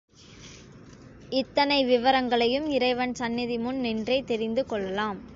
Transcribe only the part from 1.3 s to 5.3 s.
இத்தனை விவரங்களையும் இறைவன் சந்நிதிமுன் நின்றே தெரிந்து கொள்ளலாம்.